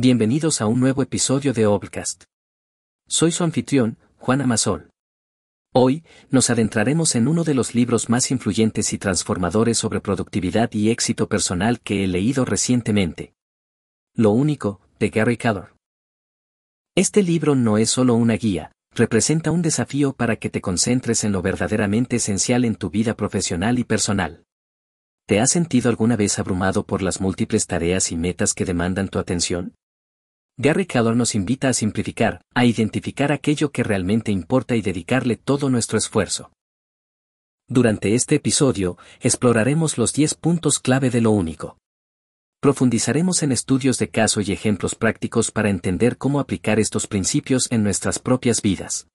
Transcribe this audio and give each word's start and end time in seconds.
Bienvenidos 0.00 0.60
a 0.60 0.68
un 0.68 0.78
nuevo 0.78 1.02
episodio 1.02 1.52
de 1.52 1.66
Obcast. 1.66 2.22
Soy 3.08 3.32
su 3.32 3.42
anfitrión, 3.42 3.98
Juan 4.16 4.40
Amasol. 4.40 4.90
Hoy, 5.74 6.04
nos 6.30 6.50
adentraremos 6.50 7.16
en 7.16 7.26
uno 7.26 7.42
de 7.42 7.54
los 7.54 7.74
libros 7.74 8.08
más 8.08 8.30
influyentes 8.30 8.92
y 8.92 8.98
transformadores 8.98 9.76
sobre 9.76 10.00
productividad 10.00 10.72
y 10.72 10.90
éxito 10.90 11.28
personal 11.28 11.80
que 11.80 12.04
he 12.04 12.06
leído 12.06 12.44
recientemente. 12.44 13.34
Lo 14.14 14.30
único, 14.30 14.80
de 15.00 15.08
Gary 15.10 15.36
Keller. 15.36 15.74
Este 16.94 17.24
libro 17.24 17.56
no 17.56 17.76
es 17.76 17.90
solo 17.90 18.14
una 18.14 18.34
guía, 18.34 18.70
representa 18.94 19.50
un 19.50 19.62
desafío 19.62 20.12
para 20.12 20.36
que 20.36 20.48
te 20.48 20.60
concentres 20.60 21.24
en 21.24 21.32
lo 21.32 21.42
verdaderamente 21.42 22.14
esencial 22.14 22.64
en 22.64 22.76
tu 22.76 22.88
vida 22.88 23.16
profesional 23.16 23.80
y 23.80 23.82
personal. 23.82 24.44
¿Te 25.26 25.40
has 25.40 25.50
sentido 25.50 25.90
alguna 25.90 26.14
vez 26.14 26.38
abrumado 26.38 26.86
por 26.86 27.02
las 27.02 27.20
múltiples 27.20 27.66
tareas 27.66 28.12
y 28.12 28.16
metas 28.16 28.54
que 28.54 28.64
demandan 28.64 29.08
tu 29.08 29.18
atención? 29.18 29.74
Gary 30.60 30.86
Keller 30.86 31.14
nos 31.14 31.36
invita 31.36 31.68
a 31.68 31.72
simplificar, 31.72 32.40
a 32.52 32.64
identificar 32.64 33.30
aquello 33.30 33.70
que 33.70 33.84
realmente 33.84 34.32
importa 34.32 34.74
y 34.74 34.82
dedicarle 34.82 35.36
todo 35.36 35.70
nuestro 35.70 35.98
esfuerzo. 35.98 36.50
Durante 37.68 38.16
este 38.16 38.34
episodio, 38.34 38.98
exploraremos 39.20 39.98
los 39.98 40.12
10 40.12 40.34
puntos 40.34 40.80
clave 40.80 41.10
de 41.10 41.20
lo 41.20 41.30
único. 41.30 41.78
Profundizaremos 42.60 43.44
en 43.44 43.52
estudios 43.52 43.98
de 43.98 44.10
caso 44.10 44.40
y 44.40 44.50
ejemplos 44.50 44.96
prácticos 44.96 45.52
para 45.52 45.70
entender 45.70 46.18
cómo 46.18 46.40
aplicar 46.40 46.80
estos 46.80 47.06
principios 47.06 47.70
en 47.70 47.84
nuestras 47.84 48.18
propias 48.18 48.60
vidas. 48.60 49.06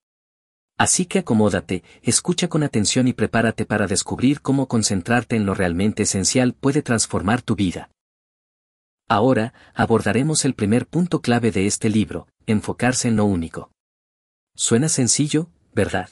Así 0.78 1.06
que 1.06 1.20
acomódate, 1.20 1.84
escucha 2.04 2.48
con 2.48 2.64
atención 2.64 3.10
y 3.10 3.12
prepárate 3.12 3.66
para 3.66 3.88
descubrir 3.88 4.40
cómo 4.40 4.70
concentrarte 4.70 5.36
en 5.36 5.46
lo 5.46 5.56
realmente 5.56 6.04
esencial 6.04 6.54
puede 6.54 6.82
transformar 6.82 7.42
tu 7.42 7.58
vida. 7.58 7.90
Ahora, 9.10 9.54
abordaremos 9.74 10.46
el 10.46 10.54
primer 10.54 10.88
punto 10.88 11.22
clave 11.22 11.52
de 11.52 11.68
este 11.68 11.90
libro, 11.90 12.28
enfocarse 12.46 13.08
en 13.08 13.18
lo 13.18 13.26
único. 13.26 13.72
Suena 14.56 14.90
sencillo, 14.90 15.50
¿verdad? 15.74 16.10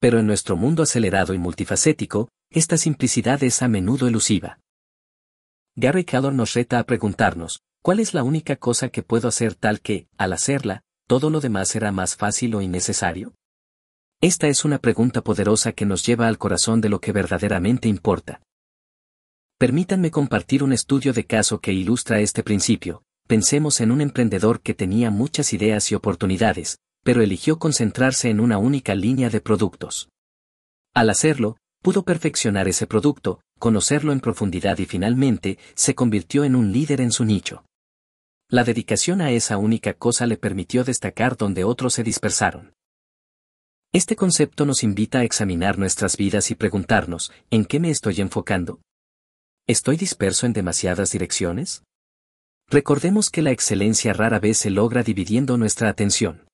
Pero 0.00 0.18
en 0.18 0.26
nuestro 0.26 0.56
mundo 0.56 0.82
acelerado 0.82 1.34
y 1.34 1.38
multifacético, 1.38 2.28
esta 2.50 2.76
simplicidad 2.76 3.42
es 3.42 3.62
a 3.62 3.68
menudo 3.68 4.06
elusiva. 4.06 4.58
Gary 5.76 6.04
Keller 6.04 6.32
nos 6.32 6.54
reta 6.54 6.78
a 6.78 6.84
preguntarnos, 6.84 7.60
¿cuál 7.82 8.00
es 8.00 8.14
la 8.14 8.22
única 8.22 8.56
cosa 8.56 8.90
que 8.90 9.02
puedo 9.02 9.28
hacer 9.28 9.54
tal 9.54 9.80
que, 9.80 10.06
al 10.16 10.32
hacerla, 10.32 10.82
todo 11.06 11.30
lo 11.30 11.40
demás 11.40 11.68
será 11.68 11.90
más 11.90 12.16
fácil 12.16 12.54
o 12.54 12.62
innecesario? 12.62 13.34
Esta 14.20 14.46
es 14.48 14.64
una 14.64 14.78
pregunta 14.78 15.22
poderosa 15.22 15.72
que 15.72 15.84
nos 15.84 16.06
lleva 16.06 16.28
al 16.28 16.38
corazón 16.38 16.80
de 16.80 16.88
lo 16.88 17.00
que 17.00 17.12
verdaderamente 17.12 17.88
importa. 17.88 18.40
Permítanme 19.64 20.10
compartir 20.10 20.62
un 20.62 20.74
estudio 20.74 21.14
de 21.14 21.24
caso 21.24 21.58
que 21.58 21.72
ilustra 21.72 22.20
este 22.20 22.42
principio. 22.42 23.02
Pensemos 23.26 23.80
en 23.80 23.92
un 23.92 24.02
emprendedor 24.02 24.60
que 24.60 24.74
tenía 24.74 25.10
muchas 25.10 25.54
ideas 25.54 25.90
y 25.90 25.94
oportunidades, 25.94 26.76
pero 27.02 27.22
eligió 27.22 27.58
concentrarse 27.58 28.28
en 28.28 28.40
una 28.40 28.58
única 28.58 28.94
línea 28.94 29.30
de 29.30 29.40
productos. 29.40 30.10
Al 30.92 31.08
hacerlo, 31.08 31.56
pudo 31.80 32.02
perfeccionar 32.02 32.68
ese 32.68 32.86
producto, 32.86 33.40
conocerlo 33.58 34.12
en 34.12 34.20
profundidad 34.20 34.76
y 34.80 34.84
finalmente, 34.84 35.58
se 35.74 35.94
convirtió 35.94 36.44
en 36.44 36.56
un 36.56 36.70
líder 36.70 37.00
en 37.00 37.10
su 37.10 37.24
nicho. 37.24 37.64
La 38.50 38.64
dedicación 38.64 39.22
a 39.22 39.30
esa 39.30 39.56
única 39.56 39.94
cosa 39.94 40.26
le 40.26 40.36
permitió 40.36 40.84
destacar 40.84 41.38
donde 41.38 41.64
otros 41.64 41.94
se 41.94 42.02
dispersaron. 42.02 42.74
Este 43.94 44.14
concepto 44.14 44.66
nos 44.66 44.82
invita 44.82 45.20
a 45.20 45.24
examinar 45.24 45.78
nuestras 45.78 46.18
vidas 46.18 46.50
y 46.50 46.54
preguntarnos, 46.54 47.32
¿en 47.48 47.64
qué 47.64 47.80
me 47.80 47.88
estoy 47.88 48.20
enfocando? 48.20 48.80
¿Estoy 49.66 49.96
disperso 49.96 50.44
en 50.44 50.52
demasiadas 50.52 51.10
direcciones? 51.12 51.84
Recordemos 52.68 53.30
que 53.30 53.40
la 53.40 53.50
excelencia 53.50 54.12
rara 54.12 54.38
vez 54.38 54.58
se 54.58 54.68
logra 54.68 55.02
dividiendo 55.02 55.56
nuestra 55.56 55.88
atención. 55.88 56.46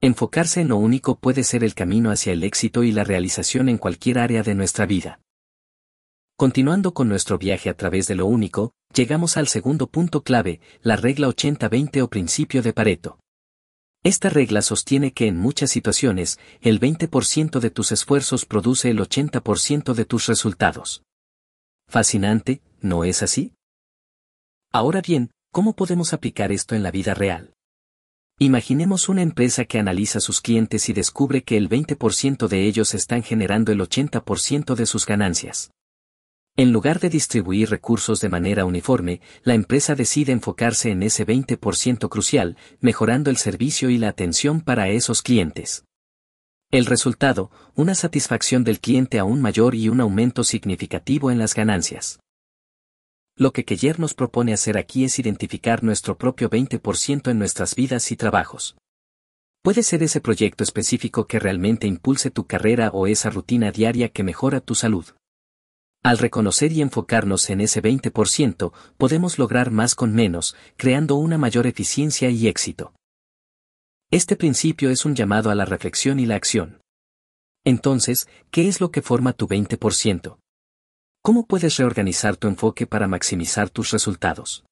Enfocarse 0.00 0.60
en 0.60 0.66
lo 0.66 0.76
único 0.76 1.16
puede 1.16 1.44
ser 1.44 1.62
el 1.62 1.74
camino 1.74 2.10
hacia 2.10 2.32
el 2.32 2.42
éxito 2.42 2.82
y 2.82 2.90
la 2.90 3.04
realización 3.04 3.68
en 3.68 3.78
cualquier 3.78 4.18
área 4.18 4.42
de 4.42 4.56
nuestra 4.56 4.84
vida. 4.84 5.20
Continuando 6.36 6.92
con 6.92 7.08
nuestro 7.08 7.38
viaje 7.38 7.70
a 7.70 7.76
través 7.76 8.08
de 8.08 8.16
lo 8.16 8.26
único, 8.26 8.72
llegamos 8.92 9.36
al 9.36 9.46
segundo 9.46 9.86
punto 9.86 10.24
clave, 10.24 10.60
la 10.82 10.96
regla 10.96 11.28
80-20 11.28 12.02
o 12.02 12.10
principio 12.10 12.62
de 12.62 12.72
Pareto. 12.72 13.20
Esta 14.02 14.28
regla 14.28 14.60
sostiene 14.62 15.12
que 15.12 15.28
en 15.28 15.36
muchas 15.36 15.70
situaciones, 15.70 16.40
el 16.60 16.80
20% 16.80 17.60
de 17.60 17.70
tus 17.70 17.92
esfuerzos 17.92 18.44
produce 18.44 18.90
el 18.90 18.98
80% 18.98 19.94
de 19.94 20.04
tus 20.04 20.26
resultados. 20.26 21.04
Fascinante, 21.88 22.62
¿no 22.80 23.04
es 23.04 23.22
así? 23.22 23.54
Ahora 24.72 25.00
bien, 25.00 25.30
¿cómo 25.52 25.74
podemos 25.74 26.12
aplicar 26.12 26.50
esto 26.52 26.74
en 26.74 26.82
la 26.82 26.90
vida 26.90 27.14
real? 27.14 27.54
Imaginemos 28.40 29.08
una 29.08 29.22
empresa 29.22 29.64
que 29.64 29.78
analiza 29.78 30.18
sus 30.18 30.40
clientes 30.40 30.88
y 30.88 30.92
descubre 30.92 31.44
que 31.44 31.56
el 31.56 31.68
20% 31.68 32.48
de 32.48 32.66
ellos 32.66 32.92
están 32.92 33.22
generando 33.22 33.70
el 33.70 33.78
80% 33.78 34.74
de 34.74 34.86
sus 34.86 35.06
ganancias. 35.06 35.70
En 36.56 36.72
lugar 36.72 36.98
de 36.98 37.10
distribuir 37.10 37.70
recursos 37.70 38.20
de 38.20 38.28
manera 38.28 38.64
uniforme, 38.64 39.20
la 39.42 39.54
empresa 39.54 39.94
decide 39.94 40.32
enfocarse 40.32 40.90
en 40.90 41.02
ese 41.02 41.26
20% 41.26 42.08
crucial, 42.08 42.56
mejorando 42.80 43.30
el 43.30 43.36
servicio 43.36 43.90
y 43.90 43.98
la 43.98 44.08
atención 44.08 44.60
para 44.60 44.88
esos 44.88 45.22
clientes. 45.22 45.84
El 46.74 46.86
resultado, 46.86 47.52
una 47.76 47.94
satisfacción 47.94 48.64
del 48.64 48.80
cliente 48.80 49.20
aún 49.20 49.40
mayor 49.40 49.76
y 49.76 49.88
un 49.88 50.00
aumento 50.00 50.42
significativo 50.42 51.30
en 51.30 51.38
las 51.38 51.54
ganancias. 51.54 52.18
Lo 53.36 53.52
que 53.52 53.64
Keller 53.64 54.00
nos 54.00 54.14
propone 54.14 54.52
hacer 54.52 54.76
aquí 54.76 55.04
es 55.04 55.20
identificar 55.20 55.84
nuestro 55.84 56.18
propio 56.18 56.50
20% 56.50 57.30
en 57.30 57.38
nuestras 57.38 57.76
vidas 57.76 58.10
y 58.10 58.16
trabajos. 58.16 58.74
Puede 59.62 59.84
ser 59.84 60.02
ese 60.02 60.20
proyecto 60.20 60.64
específico 60.64 61.28
que 61.28 61.38
realmente 61.38 61.86
impulse 61.86 62.32
tu 62.32 62.48
carrera 62.48 62.90
o 62.92 63.06
esa 63.06 63.30
rutina 63.30 63.70
diaria 63.70 64.08
que 64.08 64.24
mejora 64.24 64.60
tu 64.60 64.74
salud. 64.74 65.06
Al 66.02 66.18
reconocer 66.18 66.72
y 66.72 66.82
enfocarnos 66.82 67.50
en 67.50 67.60
ese 67.60 67.84
20%, 67.84 68.72
podemos 68.96 69.38
lograr 69.38 69.70
más 69.70 69.94
con 69.94 70.12
menos, 70.12 70.56
creando 70.76 71.14
una 71.14 71.38
mayor 71.38 71.68
eficiencia 71.68 72.30
y 72.30 72.48
éxito. 72.48 72.92
Este 74.14 74.36
principio 74.36 74.90
es 74.90 75.04
un 75.04 75.16
llamado 75.16 75.50
a 75.50 75.56
la 75.56 75.64
reflexión 75.64 76.20
y 76.20 76.24
la 76.24 76.36
acción. 76.36 76.80
Entonces, 77.64 78.28
¿qué 78.52 78.68
es 78.68 78.80
lo 78.80 78.92
que 78.92 79.02
forma 79.02 79.32
tu 79.32 79.48
20%? 79.48 80.38
¿Cómo 81.20 81.48
puedes 81.48 81.76
reorganizar 81.78 82.36
tu 82.36 82.46
enfoque 82.46 82.86
para 82.86 83.08
maximizar 83.08 83.70
tus 83.70 83.90
resultados? 83.90 84.64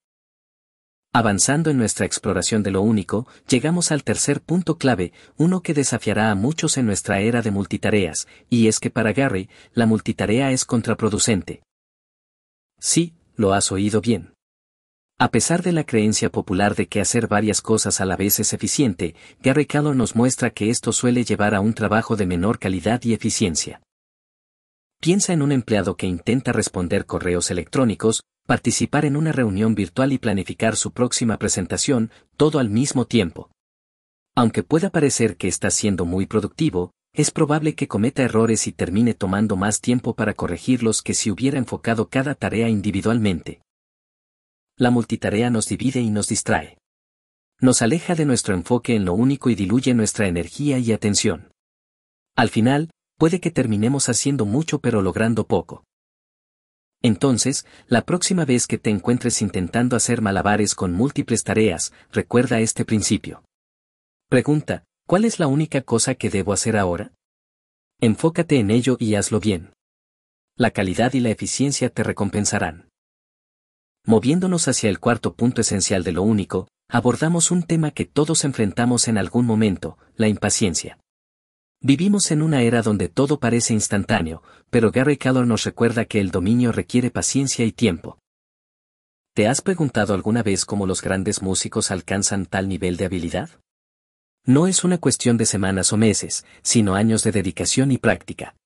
Avanzando 1.13 1.71
en 1.71 1.77
nuestra 1.77 2.07
exploración 2.07 2.63
de 2.63 2.71
lo 2.71 2.83
único, 2.83 3.27
llegamos 3.49 3.91
al 3.91 4.05
tercer 4.05 4.41
punto 4.43 4.79
clave, 4.79 5.13
uno 5.37 5.61
que 5.61 5.75
desafiará 5.75 6.31
a 6.31 6.37
muchos 6.37 6.79
en 6.79 6.87
nuestra 6.87 7.19
era 7.19 7.43
de 7.43 7.51
multitareas, 7.51 8.29
y 8.49 8.69
es 8.69 8.79
que 8.79 8.91
para 8.91 9.13
Gary, 9.13 9.49
la 9.73 9.87
multitarea 9.87 10.53
es 10.53 10.65
contraproducente. 10.65 11.65
Sí, 12.79 13.17
lo 13.35 13.55
has 13.55 13.73
oído 13.73 14.01
bien. 14.01 14.35
A 15.23 15.31
pesar 15.31 15.63
de 15.63 15.71
la 15.71 15.85
creencia 15.85 16.33
popular 16.33 16.75
de 16.75 16.89
que 16.89 17.01
hacer 17.01 17.29
varias 17.29 17.61
cosas 17.61 18.01
a 18.01 18.05
la 18.05 18.17
vez 18.17 18.41
es 18.41 18.53
eficiente, 18.53 19.15
Gary 19.41 19.67
Keller 19.67 19.95
nos 19.95 20.17
muestra 20.17 20.51
que 20.51 20.69
esto 20.69 20.91
suele 20.93 21.23
llevar 21.23 21.55
a 21.55 21.61
un 21.61 21.75
trabajo 21.75 22.17
de 22.17 22.27
menor 22.27 22.59
calidad 22.59 23.01
y 23.05 23.13
eficiencia. 23.13 23.81
Piensa 25.01 25.33
en 25.33 25.43
un 25.43 25.53
empleado 25.53 25.97
que 25.97 26.09
intenta 26.09 26.51
responder 26.51 27.07
correos 27.07 27.53
electrónicos, 27.53 28.25
participar 28.49 29.05
en 29.05 29.17
una 29.17 29.31
reunión 29.31 29.77
virtual 29.77 30.13
y 30.13 30.19
planificar 30.19 30.75
su 30.75 30.91
próxima 30.91 31.39
presentación, 31.39 32.11
todo 32.37 32.59
al 32.59 32.69
mismo 32.69 33.05
tiempo. 33.05 33.49
Aunque 34.35 34.65
pueda 34.65 34.91
parecer 34.91 35.37
que 35.37 35.47
está 35.47 35.71
siendo 35.71 36.05
muy 36.05 36.27
productivo, 36.27 36.91
es 37.15 37.31
probable 37.31 37.77
que 37.77 37.87
cometa 37.87 38.25
errores 38.25 38.67
y 38.67 38.73
termine 38.73 39.15
tomando 39.15 39.55
más 39.55 39.81
tiempo 39.81 40.17
para 40.17 40.35
corregirlos 40.35 41.01
que 41.01 41.15
si 41.15 41.31
hubiera 41.31 41.59
enfocado 41.59 42.09
cada 42.09 42.35
tarea 42.35 42.69
individualmente 42.69 43.61
la 44.83 44.91
multitarea 44.91 45.49
nos 45.49 45.69
divide 45.69 46.01
y 46.01 46.11
nos 46.11 46.27
distrae. 46.27 46.77
Nos 47.61 47.83
aleja 47.83 48.17
de 48.17 48.25
nuestro 48.25 48.53
enfoque 48.53 48.97
en 48.97 49.05
lo 49.05 49.15
único 49.15 49.49
y 49.49 49.55
diluye 49.55 49.95
nuestra 49.95 50.27
energía 50.27 50.79
y 50.79 50.91
atención. 50.91 51.53
Al 52.35 52.49
final, 52.49 52.91
puede 53.17 53.41
que 53.41 53.53
terminemos 53.53 54.09
haciendo 54.09 54.45
mucho 54.45 54.81
pero 54.81 55.01
logrando 55.01 55.47
poco. 55.47 55.85
Entonces, 57.01 57.65
la 57.87 58.03
próxima 58.05 58.45
vez 58.45 58.67
que 58.67 58.77
te 58.77 58.91
encuentres 58.91 59.41
intentando 59.41 59.95
hacer 59.95 60.21
malabares 60.21 60.75
con 60.75 60.93
múltiples 60.93 61.45
tareas, 61.45 61.93
recuerda 62.11 62.59
este 62.59 62.85
principio. 62.85 63.45
Pregunta, 64.29 64.83
¿cuál 65.07 65.25
es 65.25 65.39
la 65.39 65.47
única 65.47 65.83
cosa 65.83 66.17
que 66.17 66.29
debo 66.29 66.53
hacer 66.53 66.77
ahora? 66.77 67.13
Enfócate 68.01 68.59
en 68.59 68.73
ello 68.73 68.97
y 68.99 69.15
hazlo 69.15 69.39
bien. 69.39 69.75
La 70.57 70.73
calidad 70.73 71.13
y 71.13 71.21
la 71.21 71.31
eficiencia 71.31 71.89
te 71.89 72.03
recompensarán. 72.03 72.92
Moviéndonos 74.05 74.67
hacia 74.67 74.91
el 74.91 74.99
cuarto 74.99 75.35
punto 75.35 75.61
esencial 75.61 76.03
de 76.03 76.13
lo 76.13 76.23
único, 76.23 76.69
abordamos 76.89 77.51
un 77.51 77.63
tema 77.63 77.93
que 77.93 78.05
todos 78.05 78.45
enfrentamos 78.45 79.07
en 79.07 79.17
algún 79.17 79.47
momento, 79.47 79.97
la 80.17 80.29
impaciencia. 80.29 80.99
Vivimos 81.81 82.31
en 82.31 82.43
una 82.43 82.63
era 82.63 82.83
donde 82.83 83.09
todo 83.09 83.39
parece 83.39 83.75
instantáneo, 83.75 84.43
pero 84.71 84.91
Gary 84.91 85.17
Keller 85.17 85.47
nos 85.47 85.65
recuerda 85.65 86.05
que 86.05 86.21
el 86.21 86.31
dominio 86.31 86.73
requiere 86.73 87.11
paciencia 87.11 87.65
y 87.65 87.73
tiempo. 87.73 88.19
¿Te 89.35 89.49
has 89.49 89.63
preguntado 89.63 90.15
alguna 90.15 90.43
vez 90.43 90.65
cómo 90.65 90.87
los 90.87 91.01
grandes 91.01 91.41
músicos 91.41 91.91
alcanzan 91.91 92.47
tal 92.47 92.69
nivel 92.69 92.97
de 92.97 93.07
habilidad? 93.07 93.51
No 94.45 94.67
es 94.67 94.85
una 94.85 94.99
cuestión 94.99 95.37
de 95.37 95.47
semanas 95.47 95.93
o 95.93 95.97
meses, 95.97 96.45
sino 96.63 96.95
años 96.95 97.23
de 97.23 97.33
dedicación 97.33 97.93
y 97.93 97.99
práctica. 97.99 98.57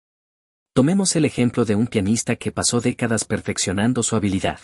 Tomemos 0.74 1.14
el 1.16 1.24
ejemplo 1.24 1.64
de 1.64 1.74
un 1.74 1.86
pianista 1.86 2.36
que 2.36 2.52
pasó 2.52 2.80
décadas 2.80 3.24
perfeccionando 3.24 4.02
su 4.02 4.16
habilidad. 4.16 4.58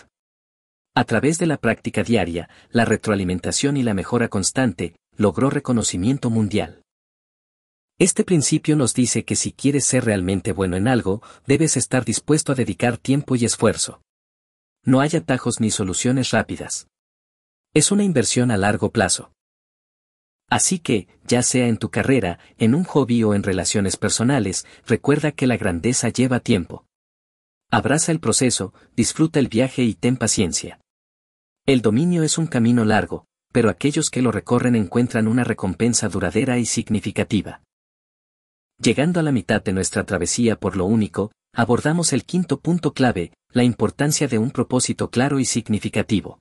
A 0.95 1.05
través 1.05 1.39
de 1.39 1.47
la 1.47 1.57
práctica 1.57 2.03
diaria, 2.03 2.51
la 2.71 2.85
retroalimentación 2.85 3.79
y 3.79 3.83
la 3.83 3.95
mejora 3.95 4.29
constante, 4.29 4.95
logró 5.17 5.49
reconocimiento 5.49 6.29
mundial. 6.29 6.83
Este 7.99 8.25
principio 8.25 8.77
nos 8.77 8.93
dice 8.93 9.25
que 9.25 9.35
si 9.35 9.53
quieres 9.53 9.87
ser 9.87 10.05
realmente 10.05 10.53
bueno 10.53 10.77
en 10.77 10.89
algo, 10.89 11.23
debes 11.47 11.79
estar 11.79 12.05
dispuesto 12.05 12.53
a 12.53 12.55
dedicar 12.57 12.99
tiempo 12.99 13.37
y 13.37 13.47
esfuerzo. 13.47 14.03
No 14.85 15.01
hay 15.01 15.11
atajos 15.17 15.61
ni 15.61 15.71
soluciones 15.71 16.31
rápidas. 16.31 16.89
Es 17.73 17.91
una 17.91 18.05
inversión 18.05 18.51
a 18.51 18.59
largo 18.59 18.91
plazo. 18.91 19.33
Así 20.51 20.79
que, 20.79 21.09
ya 21.27 21.43
sea 21.43 21.69
en 21.69 21.79
tu 21.79 21.89
carrera, 21.89 22.39
en 22.59 22.75
un 22.75 22.85
hobby 22.85 23.23
o 23.23 23.33
en 23.33 23.43
relaciones 23.43 23.97
personales, 23.97 24.67
recuerda 24.87 25.33
que 25.33 25.47
la 25.47 25.57
grandeza 25.57 26.11
lleva 26.11 26.41
tiempo. 26.41 26.85
Abraza 27.71 28.13
el 28.13 28.21
proceso, 28.21 28.75
disfruta 28.95 29.39
el 29.39 29.49
viaje 29.49 29.83
y 29.85 29.95
ten 29.95 30.19
paciencia. 30.19 30.82
El 31.65 31.81
dominio 31.81 32.25
es 32.25 32.39
un 32.39 32.49
camino 32.49 32.85
largo, 32.85 33.27
pero 33.53 33.71
aquellos 33.71 34.11
que 34.11 34.21
lo 34.21 34.33
recorren 34.33 34.75
encuentran 34.75 35.29
una 35.29 35.45
recompensa 35.45 36.09
duradera 36.09 36.59
y 36.59 36.67
significativa. 36.67 37.63
Llegando 38.83 39.21
a 39.21 39.23
la 39.23 39.31
mitad 39.31 39.63
de 39.63 39.73
nuestra 39.73 40.03
travesía 40.03 40.59
por 40.59 40.77
lo 40.77 40.87
único, 40.87 41.31
abordamos 41.55 42.13
el 42.13 42.25
quinto 42.25 42.59
punto 42.59 42.95
clave, 42.95 43.33
la 43.53 43.63
importancia 43.63 44.27
de 44.27 44.39
un 44.39 44.51
propósito 44.51 45.11
claro 45.11 45.39
y 45.39 45.45
significativo. 45.45 46.41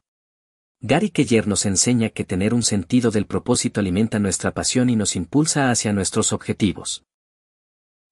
Gary 0.80 1.12
Keller 1.12 1.48
nos 1.48 1.68
enseña 1.68 2.10
que 2.10 2.24
tener 2.24 2.56
un 2.56 2.64
sentido 2.64 3.12
del 3.12 3.28
propósito 3.28 3.80
alimenta 3.80 4.18
nuestra 4.18 4.56
pasión 4.56 4.90
y 4.90 4.96
nos 4.96 5.16
impulsa 5.16 5.70
hacia 5.70 5.94
nuestros 5.94 6.34
objetivos. 6.34 7.04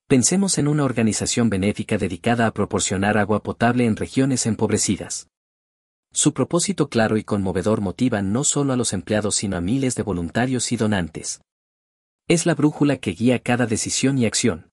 Pensemos 0.07 0.59
en 0.59 0.67
una 0.67 0.83
organización 0.83 1.49
benéfica 1.49 1.97
dedicada 1.97 2.45
a 2.45 2.53
proporcionar 2.53 3.17
agua 3.17 3.41
potable 3.41 3.85
en 3.85 3.95
regiones 3.95 4.45
empobrecidas. 4.45 5.27
Su 6.11 6.33
propósito 6.33 6.89
claro 6.89 7.17
y 7.17 7.23
conmovedor 7.23 7.81
motiva 7.81 8.21
no 8.21 8.43
solo 8.43 8.73
a 8.73 8.75
los 8.75 8.93
empleados 8.93 9.35
sino 9.35 9.57
a 9.57 9.61
miles 9.61 9.95
de 9.95 10.03
voluntarios 10.03 10.71
y 10.71 10.77
donantes. 10.77 11.41
Es 12.27 12.45
la 12.45 12.55
brújula 12.55 12.97
que 12.97 13.11
guía 13.11 13.39
cada 13.39 13.65
decisión 13.65 14.17
y 14.17 14.25
acción. 14.25 14.69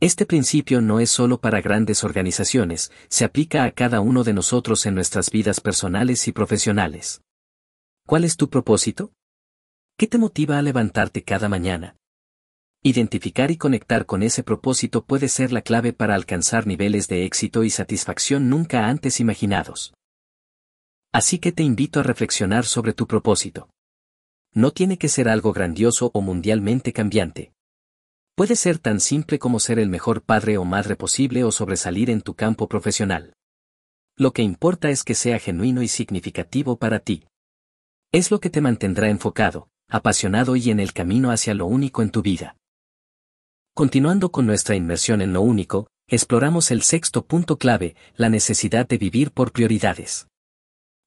Este 0.00 0.26
principio 0.26 0.80
no 0.80 1.00
es 1.00 1.10
solo 1.10 1.40
para 1.40 1.60
grandes 1.60 2.04
organizaciones, 2.04 2.90
se 3.08 3.24
aplica 3.24 3.64
a 3.64 3.70
cada 3.70 4.00
uno 4.00 4.24
de 4.24 4.32
nosotros 4.32 4.86
en 4.86 4.94
nuestras 4.94 5.30
vidas 5.30 5.60
personales 5.60 6.26
y 6.26 6.32
profesionales. 6.32 7.22
¿Cuál 8.06 8.24
es 8.24 8.36
tu 8.36 8.50
propósito? 8.50 9.12
¿Qué 9.96 10.06
te 10.06 10.18
motiva 10.18 10.58
a 10.58 10.62
levantarte 10.62 11.22
cada 11.22 11.48
mañana? 11.48 11.96
Identificar 12.82 13.50
y 13.50 13.56
conectar 13.56 14.04
con 14.04 14.22
ese 14.22 14.42
propósito 14.42 15.04
puede 15.04 15.28
ser 15.28 15.52
la 15.52 15.62
clave 15.62 15.92
para 15.92 16.14
alcanzar 16.14 16.66
niveles 16.66 17.08
de 17.08 17.24
éxito 17.24 17.64
y 17.64 17.70
satisfacción 17.70 18.50
nunca 18.50 18.88
antes 18.88 19.20
imaginados. 19.20 19.94
Así 21.14 21.38
que 21.38 21.52
te 21.52 21.62
invito 21.62 22.00
a 22.00 22.02
reflexionar 22.02 22.64
sobre 22.64 22.92
tu 22.92 23.06
propósito. 23.06 23.68
No 24.52 24.72
tiene 24.72 24.98
que 24.98 25.08
ser 25.08 25.28
algo 25.28 25.52
grandioso 25.52 26.10
o 26.12 26.20
mundialmente 26.20 26.92
cambiante. 26.92 27.52
Puede 28.34 28.56
ser 28.56 28.80
tan 28.80 28.98
simple 28.98 29.38
como 29.38 29.60
ser 29.60 29.78
el 29.78 29.88
mejor 29.88 30.22
padre 30.22 30.58
o 30.58 30.64
madre 30.64 30.96
posible 30.96 31.44
o 31.44 31.52
sobresalir 31.52 32.10
en 32.10 32.20
tu 32.20 32.34
campo 32.34 32.68
profesional. 32.68 33.32
Lo 34.16 34.32
que 34.32 34.42
importa 34.42 34.90
es 34.90 35.04
que 35.04 35.14
sea 35.14 35.38
genuino 35.38 35.82
y 35.82 35.88
significativo 35.88 36.78
para 36.78 36.98
ti. 36.98 37.28
Es 38.10 38.32
lo 38.32 38.40
que 38.40 38.50
te 38.50 38.60
mantendrá 38.60 39.08
enfocado, 39.08 39.68
apasionado 39.88 40.56
y 40.56 40.70
en 40.70 40.80
el 40.80 40.92
camino 40.92 41.30
hacia 41.30 41.54
lo 41.54 41.66
único 41.66 42.02
en 42.02 42.10
tu 42.10 42.22
vida. 42.22 42.56
Continuando 43.72 44.32
con 44.32 44.46
nuestra 44.46 44.74
inmersión 44.74 45.22
en 45.22 45.32
lo 45.32 45.42
único, 45.42 45.86
exploramos 46.08 46.72
el 46.72 46.82
sexto 46.82 47.24
punto 47.24 47.56
clave, 47.56 47.94
la 48.16 48.30
necesidad 48.30 48.88
de 48.88 48.98
vivir 48.98 49.30
por 49.30 49.52
prioridades. 49.52 50.26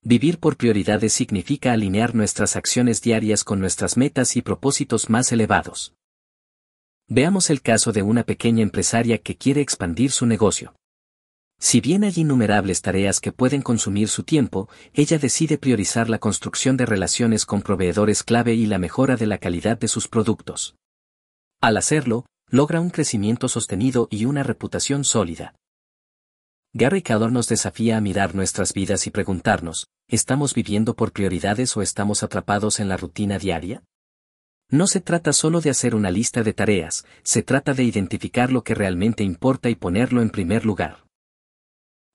Vivir 0.09 0.39
por 0.39 0.56
prioridades 0.56 1.12
significa 1.12 1.74
alinear 1.74 2.15
nuestras 2.15 2.56
acciones 2.56 3.01
diarias 3.01 3.44
con 3.44 3.59
nuestras 3.59 3.98
metas 3.98 4.38
y 4.38 4.42
propósitos 4.42 5.09
más 5.09 5.33
elevados. 5.33 5.95
Veamos 7.09 7.50
el 7.50 7.62
caso 7.62 7.92
de 7.92 8.04
una 8.04 8.24
pequeña 8.24 8.63
empresaria 8.63 9.18
que 9.18 9.36
quiere 9.36 9.59
expandir 9.59 10.12
su 10.12 10.25
negocio. 10.25 10.74
Si 11.59 11.81
bien 11.81 12.06
hay 12.06 12.13
innumerables 12.15 12.81
tareas 12.81 13.19
que 13.19 13.33
pueden 13.33 13.62
consumir 13.62 14.07
su 14.07 14.24
tiempo, 14.24 14.69
ella 14.94 15.19
decide 15.19 15.57
priorizar 15.57 16.10
la 16.10 16.19
construcción 16.19 16.77
de 16.77 16.86
relaciones 16.86 17.45
con 17.45 17.62
proveedores 17.62 18.24
clave 18.24 18.53
y 18.53 18.65
la 18.65 18.80
mejora 18.80 19.18
de 19.18 19.27
la 19.27 19.39
calidad 19.39 19.77
de 19.77 19.89
sus 19.89 20.07
productos. 20.07 20.77
Al 21.60 21.75
hacerlo, 21.75 22.25
logra 22.50 22.80
un 22.80 22.92
crecimiento 22.92 23.50
sostenido 23.50 24.07
y 24.10 24.24
una 24.24 24.44
reputación 24.44 25.03
sólida. 25.03 25.53
Gary 26.74 27.02
Keller 27.02 27.31
nos 27.31 27.48
desafía 27.48 27.98
a 27.98 28.02
mirar 28.02 28.36
nuestras 28.36 28.74
vidas 28.74 29.08
y 29.08 29.12
preguntarnos, 29.12 29.88
¿estamos 30.08 30.54
viviendo 30.54 30.96
por 30.96 31.12
prioridades 31.12 31.75
o 31.78 31.81
estamos 31.81 32.24
atrapados 32.24 32.80
en 32.80 32.90
la 32.90 32.98
rutina 32.98 33.40
diaria? 33.40 33.84
No 34.69 34.86
se 34.86 35.00
trata 35.00 35.31
solo 35.31 35.62
de 35.62 35.69
hacer 35.69 35.96
una 35.96 36.12
lista 36.12 36.44
de 36.44 36.54
tareas, 36.54 37.06
se 37.24 37.42
trata 37.42 37.74
de 37.74 37.84
identificar 37.84 38.52
lo 38.52 38.64
que 38.64 38.75
realmente 38.75 39.24
importa 39.24 39.69
y 39.69 39.75
ponerlo 39.75 40.22
en 40.22 40.30
primer 40.30 40.66
lugar. 40.66 41.06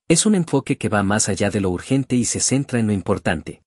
Es 0.07 0.25
un 0.25 0.35
enfoque 0.35 0.77
que 0.77 0.89
va 0.89 1.01
más 1.01 1.29
allá 1.29 1.49
de 1.49 1.59
lo 1.59 1.71
urgente 1.71 2.15
y 2.15 2.25
se 2.25 2.39
centra 2.39 2.79
en 2.79 2.87
lo 2.87 2.93
importante. 2.93 3.63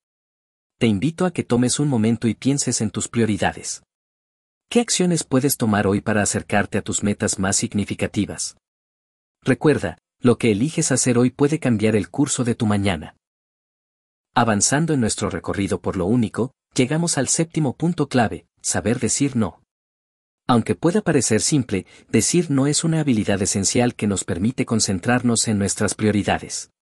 Te 0.79 0.87
invito 0.87 1.25
a 1.25 1.32
que 1.32 1.43
tomes 1.43 1.81
un 1.81 1.89
momento 1.89 2.29
y 2.29 2.35
pienses 2.35 2.81
en 2.81 2.91
tus 2.91 3.09
prioridades. 3.09 3.82
¿Qué 4.71 4.81
acciones 4.81 5.25
puedes 5.25 5.56
tomar 5.56 5.87
hoy 5.87 6.00
para 6.00 6.23
acercarte 6.23 6.79
a 6.79 6.82
tus 6.82 7.03
metas 7.03 7.39
más 7.39 7.56
significativas? 7.56 8.56
Recuerda, 9.43 9.99
lo 10.26 10.38
que 10.38 10.50
eliges 10.50 10.90
hacer 10.90 11.19
hoy 11.19 11.31
puede 11.31 11.61
cambiar 11.61 11.94
el 11.94 12.11
curso 12.11 12.43
de 12.43 12.56
tu 12.56 12.67
mañana. 12.67 13.17
Avanzando 14.34 14.93
en 14.93 15.00
nuestro 15.00 15.31
recorrido 15.31 15.81
por 15.81 15.96
lo 15.96 16.06
único, 16.06 16.50
llegamos 16.75 17.17
al 17.17 17.28
séptimo 17.28 17.76
punto 17.76 18.08
clave, 18.08 18.49
saber 18.61 18.99
decir 18.99 19.37
no. 19.37 19.62
Aunque 20.49 20.75
pueda 20.75 21.00
parecer 21.00 21.40
simple, 21.40 21.87
decir 22.08 22.50
no 22.50 22.67
es 22.67 22.82
una 22.82 23.00
habilidad 23.00 23.40
esencial 23.40 23.94
que 23.94 24.08
nos 24.08 24.25
permite 24.25 24.67
concentrarnos 24.67 25.46
en 25.46 25.58
nuestras 25.58 25.94
prioridades. 25.94 26.72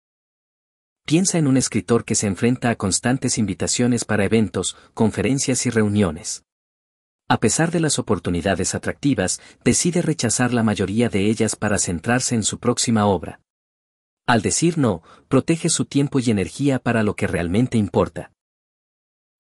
Piensa 1.06 1.36
en 1.36 1.46
un 1.46 1.58
escritor 1.58 2.06
que 2.06 2.14
se 2.14 2.26
enfrenta 2.26 2.70
a 2.70 2.76
constantes 2.76 3.36
invitaciones 3.36 4.06
para 4.06 4.24
eventos, 4.24 4.74
conferencias 4.94 5.66
y 5.66 5.70
reuniones. 5.70 6.44
A 7.28 7.38
pesar 7.38 7.70
de 7.70 7.80
las 7.80 7.98
oportunidades 7.98 8.74
atractivas, 8.74 9.40
decide 9.64 10.02
rechazar 10.02 10.52
la 10.52 10.62
mayoría 10.62 11.08
de 11.08 11.30
ellas 11.30 11.56
para 11.56 11.78
centrarse 11.78 12.34
en 12.34 12.42
su 12.42 12.58
próxima 12.58 13.06
obra. 13.06 13.40
Al 14.26 14.42
decir 14.42 14.76
no, 14.76 15.02
protege 15.28 15.70
su 15.70 15.86
tiempo 15.86 16.18
y 16.18 16.30
energía 16.30 16.78
para 16.78 17.02
lo 17.02 17.16
que 17.16 17.26
realmente 17.26 17.78
importa. 17.78 18.30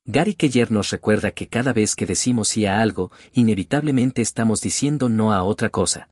Gary 0.06 0.34
Keller 0.34 0.70
nos 0.70 0.90
recuerda 0.90 1.30
que 1.30 1.48
cada 1.48 1.72
vez 1.72 1.94
que 1.94 2.06
decimos 2.06 2.48
sí 2.48 2.66
a 2.66 2.80
algo, 2.80 3.10
inevitablemente 3.32 4.22
estamos 4.22 4.60
diciendo 4.60 5.08
no 5.08 5.32
a 5.32 5.42
otra 5.42 5.70
cosa. 5.70 6.10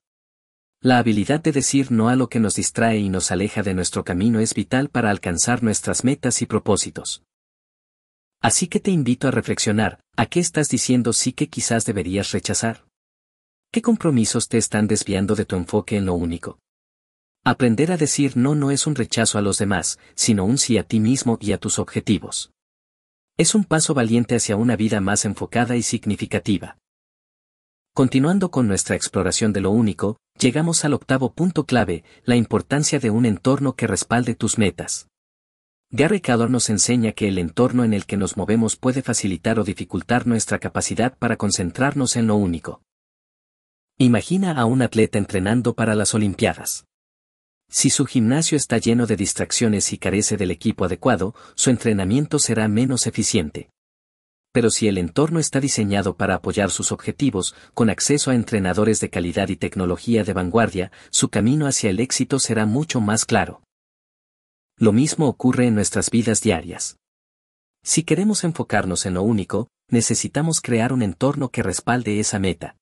La 0.80 0.98
habilidad 0.98 1.40
de 1.40 1.52
decir 1.52 1.92
no 1.92 2.08
a 2.08 2.16
lo 2.16 2.28
que 2.28 2.40
nos 2.40 2.56
distrae 2.56 2.98
y 2.98 3.08
nos 3.08 3.30
aleja 3.30 3.62
de 3.62 3.74
nuestro 3.74 4.04
camino 4.04 4.40
es 4.40 4.54
vital 4.54 4.88
para 4.88 5.10
alcanzar 5.10 5.62
nuestras 5.62 6.04
metas 6.04 6.42
y 6.42 6.46
propósitos. 6.46 7.22
Así 8.42 8.66
que 8.66 8.80
te 8.80 8.90
invito 8.90 9.28
a 9.28 9.30
reflexionar, 9.30 10.00
¿a 10.16 10.26
qué 10.26 10.40
estás 10.40 10.68
diciendo 10.68 11.12
sí 11.12 11.32
que 11.32 11.48
quizás 11.48 11.84
deberías 11.84 12.32
rechazar? 12.32 12.84
¿Qué 13.70 13.82
compromisos 13.82 14.48
te 14.48 14.58
están 14.58 14.88
desviando 14.88 15.36
de 15.36 15.44
tu 15.44 15.54
enfoque 15.54 15.96
en 15.96 16.06
lo 16.06 16.14
único? 16.14 16.58
Aprender 17.44 17.92
a 17.92 17.96
decir 17.96 18.36
no 18.36 18.56
no 18.56 18.72
es 18.72 18.88
un 18.88 18.96
rechazo 18.96 19.38
a 19.38 19.42
los 19.42 19.58
demás, 19.58 20.00
sino 20.16 20.44
un 20.44 20.58
sí 20.58 20.76
a 20.76 20.82
ti 20.82 20.98
mismo 20.98 21.38
y 21.40 21.52
a 21.52 21.58
tus 21.58 21.78
objetivos. 21.78 22.50
Es 23.38 23.54
un 23.54 23.64
paso 23.64 23.94
valiente 23.94 24.34
hacia 24.34 24.56
una 24.56 24.74
vida 24.74 25.00
más 25.00 25.24
enfocada 25.24 25.76
y 25.76 25.82
significativa. 25.82 26.78
Continuando 27.94 28.50
con 28.50 28.66
nuestra 28.66 28.96
exploración 28.96 29.52
de 29.52 29.60
lo 29.60 29.70
único, 29.70 30.16
llegamos 30.36 30.84
al 30.84 30.94
octavo 30.94 31.32
punto 31.32 31.64
clave, 31.64 32.02
la 32.24 32.34
importancia 32.34 32.98
de 32.98 33.10
un 33.10 33.24
entorno 33.24 33.76
que 33.76 33.86
respalde 33.86 34.34
tus 34.34 34.58
metas. 34.58 35.08
Gary 35.94 36.22
Keller 36.22 36.48
nos 36.48 36.70
enseña 36.70 37.12
que 37.12 37.28
el 37.28 37.36
entorno 37.36 37.84
en 37.84 37.92
el 37.92 38.06
que 38.06 38.16
nos 38.16 38.38
movemos 38.38 38.76
puede 38.76 39.02
facilitar 39.02 39.58
o 39.58 39.64
dificultar 39.64 40.26
nuestra 40.26 40.58
capacidad 40.58 41.18
para 41.18 41.36
concentrarnos 41.36 42.16
en 42.16 42.28
lo 42.28 42.36
único. 42.36 42.80
Imagina 43.98 44.52
a 44.52 44.64
un 44.64 44.80
atleta 44.80 45.18
entrenando 45.18 45.74
para 45.74 45.94
las 45.94 46.14
Olimpiadas. 46.14 46.86
Si 47.68 47.90
su 47.90 48.06
gimnasio 48.06 48.56
está 48.56 48.78
lleno 48.78 49.06
de 49.06 49.16
distracciones 49.16 49.92
y 49.92 49.98
carece 49.98 50.38
del 50.38 50.50
equipo 50.50 50.86
adecuado, 50.86 51.34
su 51.56 51.68
entrenamiento 51.68 52.38
será 52.38 52.68
menos 52.68 53.06
eficiente. 53.06 53.68
Pero 54.50 54.70
si 54.70 54.88
el 54.88 54.96
entorno 54.96 55.40
está 55.40 55.60
diseñado 55.60 56.16
para 56.16 56.36
apoyar 56.36 56.70
sus 56.70 56.90
objetivos, 56.90 57.54
con 57.74 57.90
acceso 57.90 58.30
a 58.30 58.34
entrenadores 58.34 58.98
de 59.00 59.10
calidad 59.10 59.50
y 59.50 59.56
tecnología 59.56 60.24
de 60.24 60.32
vanguardia, 60.32 60.90
su 61.10 61.28
camino 61.28 61.66
hacia 61.66 61.90
el 61.90 62.00
éxito 62.00 62.38
será 62.38 62.64
mucho 62.64 63.02
más 63.02 63.26
claro. 63.26 63.62
Lo 64.82 64.90
mismo 64.90 65.28
ocurre 65.28 65.68
en 65.68 65.76
nuestras 65.76 66.10
vidas 66.10 66.40
diarias. 66.40 66.96
Si 67.84 68.02
queremos 68.02 68.42
enfocarnos 68.42 69.06
en 69.06 69.14
lo 69.14 69.22
único, 69.22 69.68
necesitamos 69.88 70.60
crear 70.60 70.92
un 70.92 71.02
entorno 71.02 71.50
que 71.50 71.62
respalde 71.62 72.18
esa 72.18 72.40
meta. 72.40 72.76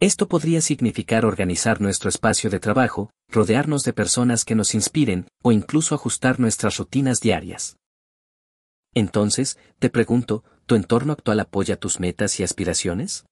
Esto 0.00 0.28
podría 0.28 0.62
significar 0.62 1.26
organizar 1.26 1.82
nuestro 1.82 2.08
espacio 2.08 2.48
de 2.48 2.58
trabajo, 2.58 3.10
rodearnos 3.28 3.82
de 3.82 3.92
personas 3.92 4.46
que 4.46 4.54
nos 4.54 4.74
inspiren, 4.74 5.28
o 5.42 5.52
incluso 5.52 5.94
ajustar 5.94 6.40
nuestras 6.40 6.78
rutinas 6.78 7.20
diarias. 7.20 7.76
Entonces, 8.94 9.58
te 9.78 9.90
pregunto, 9.90 10.42
¿tu 10.64 10.74
entorno 10.74 11.12
actual 11.12 11.40
apoya 11.40 11.76
tus 11.76 12.00
metas 12.00 12.40
y 12.40 12.44
aspiraciones? 12.44 13.26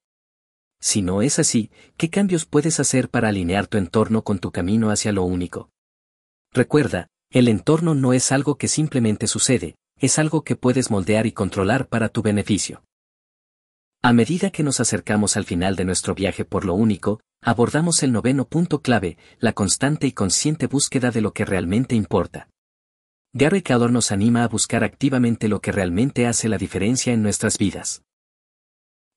Si 0.78 1.00
no 1.00 1.23
es 1.23 1.38
así, 1.38 1.71
¿qué 1.97 2.11
cambios 2.11 2.45
puedes 2.45 2.80
hacer 2.80 3.09
para 3.09 3.30
alinear 3.30 3.66
tu 3.66 3.78
entorno 3.78 4.25
con 4.25 4.40
tu 4.40 4.52
camino 4.52 4.90
hacia 4.90 5.11
lo 5.11 5.23
único? 5.23 5.71
Recuerda, 6.52 7.09
el 7.30 7.49
entorno 7.49 7.94
no 7.94 8.12
es 8.12 8.32
algo 8.32 8.56
que 8.56 8.68
simplemente 8.68 9.26
sucede, 9.26 9.75
es 10.00 10.18
algo 10.18 10.44
que 10.44 10.56
puedes 10.56 10.90
moldear 10.90 11.26
y 11.26 11.32
controlar 11.32 11.88
para 11.88 12.08
tu 12.08 12.23
beneficio. 12.23 12.82
A 14.02 14.12
medida 14.12 14.50
que 14.50 14.62
nos 14.62 14.80
acercamos 14.80 15.37
al 15.37 15.44
final 15.44 15.76
de 15.76 15.85
nuestro 15.85 16.14
viaje 16.14 16.44
por 16.44 16.64
lo 16.64 16.75
único, 16.75 17.20
abordamos 17.42 18.02
el 18.02 18.12
noveno 18.12 18.47
punto 18.47 18.80
clave, 18.80 19.18
la 19.40 19.52
constante 19.52 20.06
y 20.06 20.12
consciente 20.12 20.66
búsqueda 20.66 21.11
de 21.11 21.20
lo 21.20 21.32
que 21.32 21.44
realmente 21.44 21.94
importa. 21.94 22.49
Gary 23.35 23.61
Keller 23.61 23.90
nos 23.90 24.11
anima 24.11 24.44
a 24.44 24.49
buscar 24.49 24.82
activamente 24.82 25.49
lo 25.49 25.61
que 25.61 25.73
realmente 25.73 26.26
hace 26.26 26.49
la 26.49 26.56
diferencia 26.56 27.12
en 27.12 27.23
nuestras 27.23 27.58
vidas. 27.58 28.02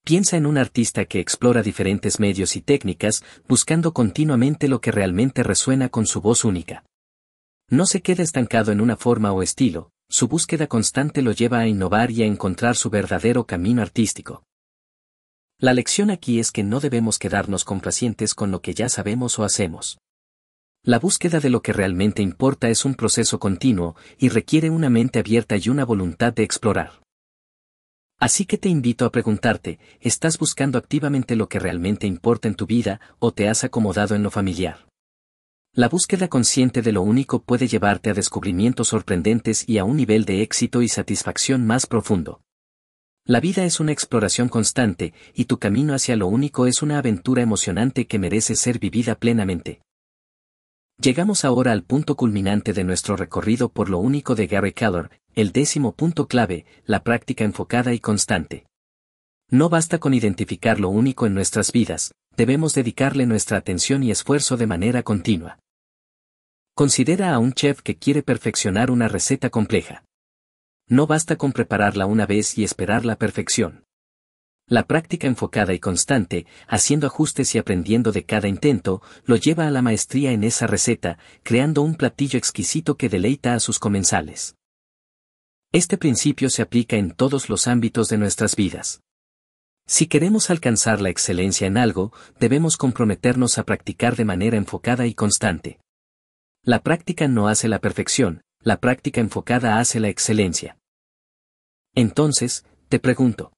Piensa 0.03 0.35
en 0.35 0.47
un 0.47 0.57
artista 0.57 1.05
que 1.05 1.19
explora 1.19 1.61
diferentes 1.61 2.19
medios 2.19 2.55
y 2.55 2.61
técnicas, 2.61 3.23
buscando 3.47 3.93
continuamente 3.93 4.67
lo 4.67 4.81
que 4.81 4.91
realmente 4.91 5.43
resuena 5.43 5.89
con 5.89 6.07
su 6.07 6.21
voz 6.21 6.43
única. 6.43 6.83
No 7.71 7.85
se 7.85 8.01
queda 8.01 8.21
estancado 8.21 8.73
en 8.73 8.81
una 8.81 8.97
forma 8.97 9.31
o 9.31 9.41
estilo, 9.41 9.91
su 10.09 10.27
búsqueda 10.27 10.67
constante 10.67 11.21
lo 11.21 11.31
lleva 11.31 11.59
a 11.59 11.67
innovar 11.69 12.11
y 12.11 12.21
a 12.21 12.25
encontrar 12.25 12.75
su 12.75 12.89
verdadero 12.89 13.45
camino 13.45 13.81
artístico. 13.81 14.43
La 15.57 15.73
lección 15.73 16.11
aquí 16.11 16.41
es 16.41 16.51
que 16.51 16.63
no 16.63 16.81
debemos 16.81 17.17
quedarnos 17.17 17.63
complacientes 17.63 18.35
con 18.35 18.51
lo 18.51 18.61
que 18.61 18.73
ya 18.73 18.89
sabemos 18.89 19.39
o 19.39 19.45
hacemos. 19.45 19.99
La 20.83 20.99
búsqueda 20.99 21.39
de 21.39 21.49
lo 21.49 21.61
que 21.61 21.71
realmente 21.71 22.21
importa 22.21 22.67
es 22.67 22.83
un 22.83 22.93
proceso 22.93 23.39
continuo 23.39 23.95
y 24.17 24.27
requiere 24.27 24.69
una 24.69 24.89
mente 24.89 25.19
abierta 25.19 25.55
y 25.55 25.69
una 25.69 25.85
voluntad 25.85 26.33
de 26.33 26.43
explorar. 26.43 27.01
Así 28.19 28.45
que 28.45 28.57
te 28.57 28.67
invito 28.67 29.05
a 29.05 29.13
preguntarte, 29.13 29.79
¿estás 30.01 30.37
buscando 30.37 30.77
activamente 30.77 31.37
lo 31.37 31.47
que 31.47 31.59
realmente 31.59 32.05
importa 32.05 32.49
en 32.49 32.55
tu 32.55 32.65
vida 32.65 32.99
o 33.19 33.31
te 33.31 33.47
has 33.47 33.63
acomodado 33.63 34.13
en 34.13 34.23
lo 34.23 34.29
familiar? 34.29 34.90
La 35.73 35.87
búsqueda 35.87 36.27
consciente 36.27 36.81
de 36.81 36.91
lo 36.91 37.01
único 37.01 37.43
puede 37.43 37.65
llevarte 37.65 38.09
a 38.09 38.13
descubrimientos 38.13 38.89
sorprendentes 38.89 39.63
y 39.69 39.77
a 39.77 39.85
un 39.85 39.95
nivel 39.95 40.25
de 40.25 40.41
éxito 40.41 40.81
y 40.81 40.89
satisfacción 40.89 41.65
más 41.65 41.85
profundo. 41.85 42.41
La 43.23 43.39
vida 43.39 43.63
es 43.63 43.79
una 43.79 43.93
exploración 43.93 44.49
constante, 44.49 45.13
y 45.33 45.45
tu 45.45 45.59
camino 45.59 45.93
hacia 45.93 46.17
lo 46.17 46.27
único 46.27 46.67
es 46.67 46.81
una 46.81 46.97
aventura 46.97 47.41
emocionante 47.41 48.05
que 48.05 48.19
merece 48.19 48.57
ser 48.57 48.79
vivida 48.79 49.15
plenamente. 49.15 49.79
Llegamos 51.01 51.45
ahora 51.45 51.71
al 51.71 51.83
punto 51.83 52.17
culminante 52.17 52.73
de 52.73 52.83
nuestro 52.83 53.15
recorrido 53.15 53.69
por 53.69 53.89
lo 53.89 53.99
único 53.99 54.35
de 54.35 54.47
Gary 54.47 54.73
Keller, 54.73 55.21
el 55.35 55.53
décimo 55.53 55.93
punto 55.93 56.27
clave, 56.27 56.65
la 56.85 57.01
práctica 57.01 57.45
enfocada 57.45 57.93
y 57.93 57.99
constante. 58.01 58.65
No 59.49 59.69
basta 59.69 59.99
con 59.99 60.13
identificar 60.13 60.81
lo 60.81 60.89
único 60.89 61.25
en 61.27 61.33
nuestras 61.33 61.71
vidas, 61.71 62.11
debemos 62.35 62.73
dedicarle 62.73 63.25
nuestra 63.25 63.57
atención 63.57 64.03
y 64.03 64.11
esfuerzo 64.11 64.57
de 64.57 64.67
manera 64.67 65.03
continua. 65.03 65.59
Considera 66.73 67.33
a 67.33 67.39
un 67.39 67.53
chef 67.53 67.81
que 67.81 67.97
quiere 67.97 68.23
perfeccionar 68.23 68.91
una 68.91 69.07
receta 69.07 69.49
compleja. 69.49 70.03
No 70.87 71.07
basta 71.07 71.35
con 71.35 71.51
prepararla 71.51 72.05
una 72.05 72.25
vez 72.25 72.57
y 72.57 72.63
esperar 72.63 73.05
la 73.05 73.15
perfección. 73.17 73.83
La 74.67 74.87
práctica 74.87 75.27
enfocada 75.27 75.73
y 75.73 75.79
constante, 75.79 76.45
haciendo 76.67 77.07
ajustes 77.07 77.55
y 77.55 77.57
aprendiendo 77.57 78.13
de 78.13 78.23
cada 78.23 78.47
intento, 78.47 79.01
lo 79.25 79.35
lleva 79.35 79.67
a 79.67 79.71
la 79.71 79.81
maestría 79.81 80.31
en 80.31 80.45
esa 80.45 80.65
receta, 80.65 81.17
creando 81.43 81.81
un 81.81 81.95
platillo 81.95 82.37
exquisito 82.37 82.95
que 82.95 83.09
deleita 83.09 83.53
a 83.53 83.59
sus 83.59 83.79
comensales. 83.79 84.55
Este 85.73 85.97
principio 85.97 86.49
se 86.49 86.61
aplica 86.61 86.95
en 86.95 87.11
todos 87.11 87.49
los 87.49 87.67
ámbitos 87.67 88.07
de 88.07 88.17
nuestras 88.17 88.55
vidas. 88.55 89.01
Si 89.87 90.07
queremos 90.07 90.49
alcanzar 90.49 91.01
la 91.01 91.09
excelencia 91.09 91.67
en 91.67 91.77
algo, 91.77 92.13
debemos 92.39 92.77
comprometernos 92.77 93.57
a 93.57 93.63
practicar 93.63 94.15
de 94.15 94.25
manera 94.25 94.57
enfocada 94.57 95.05
y 95.05 95.13
constante. 95.13 95.79
La 96.63 96.81
práctica 96.81 97.27
no 97.27 97.47
hace 97.47 97.67
la 97.67 97.79
perfección, 97.79 98.41
la 98.61 98.79
práctica 98.79 99.19
enfocada 99.19 99.79
hace 99.79 99.99
la 99.99 100.09
excelencia. 100.09 100.77
Entonces, 101.95 102.65
te 102.87 102.99
pregunto. 102.99 103.51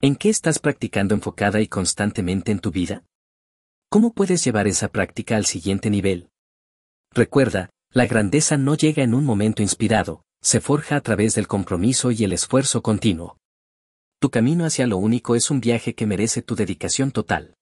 ¿En 0.00 0.16
qué 0.16 0.28
estás 0.28 0.58
practicando 0.58 1.14
enfocada 1.14 1.60
y 1.60 1.68
constantemente 1.68 2.50
en 2.50 2.58
tu 2.58 2.70
vida? 2.70 3.04
¿Cómo 3.90 4.12
puedes 4.12 4.44
llevar 4.44 4.66
esa 4.66 4.88
práctica 4.88 5.36
al 5.36 5.46
siguiente 5.46 5.88
nivel? 5.88 6.30
Recuerda, 7.12 7.70
la 7.90 8.06
grandeza 8.06 8.56
no 8.56 8.74
llega 8.74 9.04
en 9.04 9.14
un 9.14 9.24
momento 9.24 9.62
inspirado, 9.62 10.24
se 10.42 10.60
forja 10.60 10.96
a 10.96 11.00
través 11.00 11.34
del 11.36 11.46
compromiso 11.46 12.10
y 12.10 12.24
el 12.24 12.32
esfuerzo 12.32 12.82
continuo. 12.82 13.38
Tu 14.24 14.30
camino 14.30 14.64
hacia 14.64 14.86
lo 14.86 14.96
único 14.96 15.34
es 15.36 15.50
un 15.50 15.60
viaje 15.60 15.94
que 15.94 16.06
merece 16.06 16.40
tu 16.40 16.54
dedicación 16.54 17.10
total. 17.10 17.58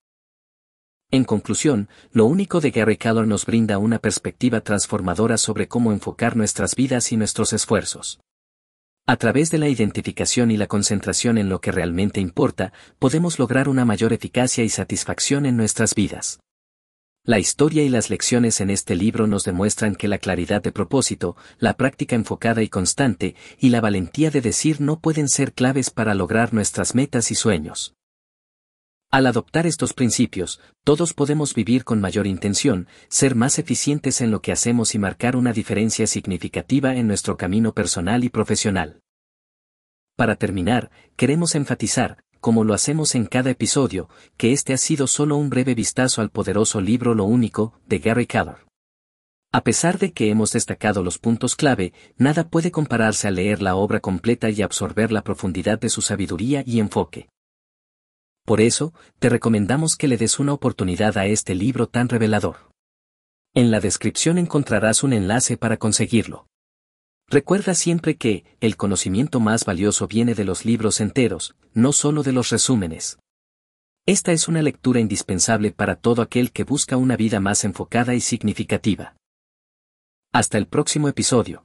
En 1.10 1.24
conclusión, 1.24 1.88
lo 2.12 2.26
único 2.26 2.60
de 2.60 2.70
Gary 2.70 2.98
Keller 2.98 3.26
nos 3.26 3.46
brinda 3.46 3.78
una 3.78 3.98
perspectiva 3.98 4.60
transformadora 4.60 5.38
sobre 5.38 5.66
cómo 5.66 5.90
enfocar 5.90 6.36
nuestras 6.36 6.76
vidas 6.76 7.10
y 7.10 7.16
nuestros 7.16 7.52
esfuerzos. 7.52 8.20
A 9.08 9.16
través 9.16 9.50
de 9.50 9.58
la 9.58 9.68
identificación 9.68 10.52
y 10.52 10.56
la 10.56 10.68
concentración 10.68 11.36
en 11.36 11.48
lo 11.48 11.60
que 11.60 11.72
realmente 11.72 12.20
importa, 12.20 12.72
podemos 13.00 13.40
lograr 13.40 13.68
una 13.68 13.84
mayor 13.84 14.12
eficacia 14.12 14.62
y 14.62 14.68
satisfacción 14.68 15.46
en 15.46 15.56
nuestras 15.56 15.96
vidas. 15.96 16.38
La 17.24 17.38
historia 17.38 17.84
y 17.84 17.88
las 17.88 18.10
lecciones 18.10 18.60
en 18.60 18.68
este 18.68 18.96
libro 18.96 19.28
nos 19.28 19.44
demuestran 19.44 19.94
que 19.94 20.08
la 20.08 20.18
claridad 20.18 20.60
de 20.60 20.72
propósito, 20.72 21.36
la 21.60 21.76
práctica 21.76 22.16
enfocada 22.16 22.64
y 22.64 22.68
constante, 22.68 23.36
y 23.60 23.68
la 23.68 23.80
valentía 23.80 24.32
de 24.32 24.40
decir 24.40 24.80
no 24.80 24.98
pueden 24.98 25.28
ser 25.28 25.52
claves 25.52 25.90
para 25.90 26.14
lograr 26.14 26.52
nuestras 26.52 26.96
metas 26.96 27.30
y 27.30 27.36
sueños. 27.36 27.94
Al 29.08 29.28
adoptar 29.28 29.68
estos 29.68 29.92
principios, 29.92 30.60
todos 30.82 31.14
podemos 31.14 31.54
vivir 31.54 31.84
con 31.84 32.00
mayor 32.00 32.26
intención, 32.26 32.88
ser 33.08 33.36
más 33.36 33.60
eficientes 33.60 34.20
en 34.20 34.32
lo 34.32 34.42
que 34.42 34.50
hacemos 34.50 34.96
y 34.96 34.98
marcar 34.98 35.36
una 35.36 35.52
diferencia 35.52 36.08
significativa 36.08 36.96
en 36.96 37.06
nuestro 37.06 37.36
camino 37.36 37.72
personal 37.72 38.24
y 38.24 38.30
profesional. 38.30 39.00
Para 40.16 40.34
terminar, 40.34 40.90
queremos 41.14 41.54
enfatizar, 41.54 42.24
como 42.42 42.64
lo 42.64 42.74
hacemos 42.74 43.14
en 43.14 43.26
cada 43.26 43.50
episodio, 43.50 44.08
que 44.36 44.52
este 44.52 44.74
ha 44.74 44.76
sido 44.76 45.06
solo 45.06 45.36
un 45.36 45.48
breve 45.48 45.76
vistazo 45.76 46.20
al 46.20 46.30
poderoso 46.30 46.80
libro 46.80 47.14
Lo 47.14 47.22
Único, 47.24 47.80
de 47.86 48.00
Gary 48.00 48.26
Keller. 48.26 48.66
A 49.52 49.62
pesar 49.62 50.00
de 50.00 50.12
que 50.12 50.28
hemos 50.28 50.50
destacado 50.50 51.04
los 51.04 51.18
puntos 51.18 51.54
clave, 51.54 51.92
nada 52.16 52.48
puede 52.48 52.72
compararse 52.72 53.28
a 53.28 53.30
leer 53.30 53.62
la 53.62 53.76
obra 53.76 54.00
completa 54.00 54.50
y 54.50 54.60
absorber 54.60 55.12
la 55.12 55.22
profundidad 55.22 55.78
de 55.78 55.88
su 55.88 56.02
sabiduría 56.02 56.64
y 56.66 56.80
enfoque. 56.80 57.28
Por 58.44 58.60
eso, 58.60 58.92
te 59.20 59.28
recomendamos 59.28 59.94
que 59.94 60.08
le 60.08 60.16
des 60.16 60.40
una 60.40 60.52
oportunidad 60.52 61.16
a 61.18 61.26
este 61.26 61.54
libro 61.54 61.86
tan 61.86 62.08
revelador. 62.08 62.56
En 63.54 63.70
la 63.70 63.78
descripción 63.78 64.36
encontrarás 64.36 65.04
un 65.04 65.12
enlace 65.12 65.56
para 65.56 65.76
conseguirlo. 65.76 66.48
Recuerda 67.32 67.72
siempre 67.72 68.18
que, 68.18 68.44
el 68.60 68.76
conocimiento 68.76 69.40
más 69.40 69.64
valioso 69.64 70.06
viene 70.06 70.34
de 70.34 70.44
los 70.44 70.66
libros 70.66 71.00
enteros, 71.00 71.56
no 71.72 71.92
solo 71.92 72.22
de 72.22 72.32
los 72.32 72.50
resúmenes. 72.50 73.18
Esta 74.04 74.32
es 74.32 74.48
una 74.48 74.60
lectura 74.60 75.00
indispensable 75.00 75.70
para 75.70 75.96
todo 75.96 76.20
aquel 76.20 76.52
que 76.52 76.64
busca 76.64 76.98
una 76.98 77.16
vida 77.16 77.40
más 77.40 77.64
enfocada 77.64 78.14
y 78.14 78.20
significativa. 78.20 79.16
Hasta 80.30 80.58
el 80.58 80.66
próximo 80.66 81.08
episodio. 81.08 81.64